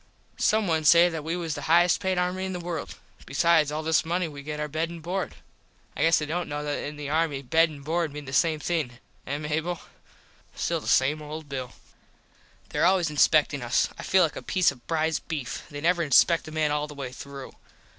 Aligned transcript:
Some 0.39 0.65
one 0.65 0.83
say 0.83 1.09
that 1.09 1.23
we 1.23 1.35
was 1.35 1.53
the 1.53 1.61
highest 1.69 1.99
payed 1.99 2.17
army 2.17 2.43
in 2.43 2.53
the 2.53 2.59
world. 2.59 2.95
Besides 3.27 3.71
all 3.71 3.83
this 3.83 4.03
money 4.03 4.27
we 4.27 4.41
get 4.41 4.59
our 4.59 4.67
bed 4.67 4.89
and 4.89 4.99
board. 4.99 5.35
I 5.95 6.01
guess 6.01 6.17
they 6.17 6.25
dont 6.25 6.49
know 6.49 6.63
that 6.63 6.83
in 6.83 6.95
the 6.97 7.07
army 7.07 7.43
bed 7.43 7.69
and 7.69 7.85
board 7.85 8.11
mean 8.11 8.25
the 8.25 8.33
same 8.33 8.59
thing. 8.59 8.93
Eh, 9.27 9.37
Mable? 9.37 9.79
Still 10.55 10.79
the 10.79 10.87
same 10.87 11.21
old 11.21 11.47
Bill. 11.49 11.73
There 12.69 12.83
always 12.83 13.11
inspectin 13.11 13.61
us. 13.61 13.89
I 13.95 14.01
feel 14.01 14.23
like 14.23 14.35
a 14.35 14.41
piece 14.41 14.71
of 14.71 14.87
prize 14.87 15.19
beef. 15.19 15.67
They 15.69 15.81
never 15.81 16.01
inspect 16.01 16.47
a 16.47 16.51
man 16.51 16.71
all 16.71 16.87
the 16.87 16.95
way 16.95 17.11
through. 17.11 17.53